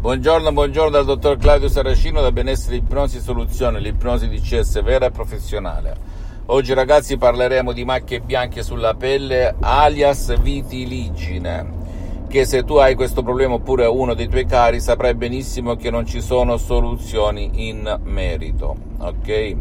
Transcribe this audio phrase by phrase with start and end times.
[0.00, 5.94] Buongiorno, buongiorno dal dottor Claudio Saracino da Benessere Ipnosi Soluzione, l'ipnosi DCS vera e professionale.
[6.46, 13.22] Oggi ragazzi parleremo di macchie bianche sulla pelle alias vitiligine che se tu hai questo
[13.22, 18.74] problema oppure uno dei tuoi cari saprai benissimo che non ci sono soluzioni in merito,
[19.00, 19.56] ok?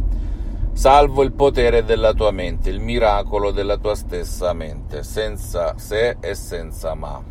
[0.71, 6.33] Salvo il potere della tua mente, il miracolo della tua stessa mente, senza se e
[6.33, 7.21] senza ma.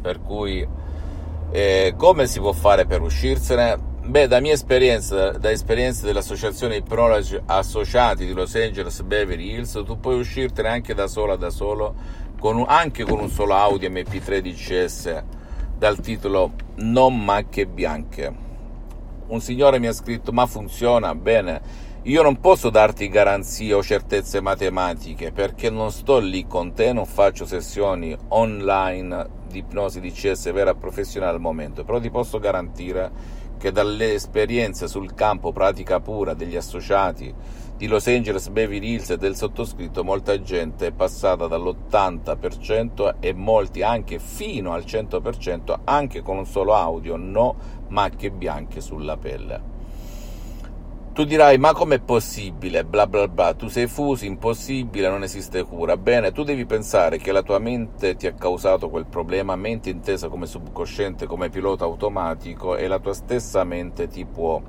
[0.00, 0.66] Per cui
[1.50, 3.94] eh, come si può fare per uscirsene?
[4.06, 9.98] Beh, da mia esperienza, da esperienza dell'associazione Ipnologi Associati di Los Angeles Beverly Hills, tu
[9.98, 11.94] puoi uscirtene anche da sola, da solo,
[12.38, 15.22] con un, anche con un solo audio MP3 DCS
[15.76, 18.32] dal titolo Non macchie bianche.
[19.26, 21.60] Un signore mi ha scritto: Ma funziona bene?
[22.06, 27.04] Io non posso darti garanzie o certezze matematiche perché non sto lì con te, non
[27.04, 33.10] faccio sessioni online di ipnosi di CS vera professionale al momento, però ti posso garantire
[33.58, 37.34] che dalle esperienze sul campo pratica pura degli associati
[37.76, 43.82] di Los Angeles, Beverly Hills e del sottoscritto, molta gente è passata dall'80% e molti
[43.82, 47.56] anche fino al 100% anche con un solo audio, no
[47.88, 49.75] macchie bianche sulla pelle.
[51.16, 52.84] Tu dirai, ma com'è possibile?
[52.84, 55.96] Bla bla bla, tu sei fuso, impossibile, non esiste cura.
[55.96, 60.28] Bene, tu devi pensare che la tua mente ti ha causato quel problema, mente intesa
[60.28, 64.60] come subconsciente, come pilota automatico, e la tua stessa mente ti può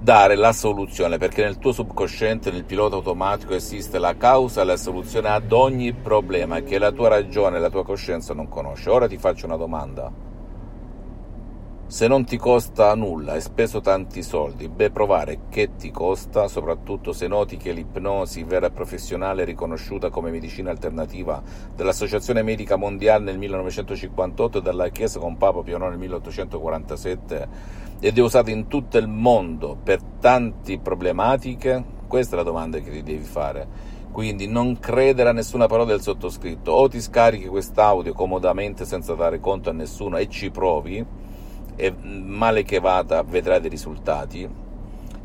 [0.00, 4.78] dare la soluzione, perché nel tuo subconsciente, nel pilota automatico, esiste la causa e la
[4.78, 8.88] soluzione ad ogni problema che la tua ragione, la tua coscienza non conosce.
[8.88, 10.32] Ora ti faccio una domanda
[11.94, 17.12] se non ti costa nulla, hai speso tanti soldi, beh provare che ti costa, soprattutto
[17.12, 21.40] se noti che l'ipnosi vera e professionale riconosciuta come medicina alternativa
[21.72, 27.48] dall'Associazione Medica Mondiale nel 1958 e dalla Chiesa con Papa Pio IX nel 1847
[28.00, 32.90] ed è usata in tutto il mondo per tante problematiche, questa è la domanda che
[32.90, 33.68] ti devi fare.
[34.10, 39.38] Quindi non credere a nessuna parola del sottoscritto, o ti scarichi quest'audio comodamente senza dare
[39.38, 41.22] conto a nessuno e ci provi,
[41.76, 44.62] e male che vada vedrai dei risultati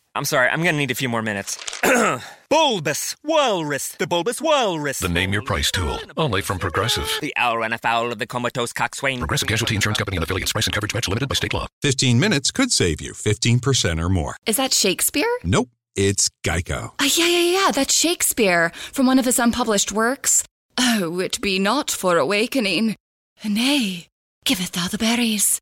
[0.13, 1.57] I'm sorry, I'm gonna need a few more minutes.
[2.49, 4.99] bulbous Walrus, the Bulbous Walrus.
[4.99, 7.09] The name your price tool, only from Progressive.
[7.21, 9.19] The owl ran afoul of the comatose coxswain.
[9.19, 10.51] Progressive Casualty Insurance Company and affiliates.
[10.51, 11.65] Price and coverage match limited by state law.
[11.81, 14.35] 15 minutes could save you 15% or more.
[14.45, 15.31] Is that Shakespeare?
[15.45, 16.91] Nope, it's Geico.
[16.99, 20.43] Uh, yeah, yeah, yeah, that's Shakespeare from one of his unpublished works.
[20.77, 22.97] Oh, it be not for awakening.
[23.45, 24.07] Nay,
[24.43, 25.61] giveth thou the berries